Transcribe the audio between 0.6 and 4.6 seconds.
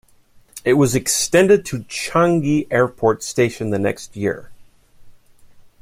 It was extended to Changi Airport station the next year.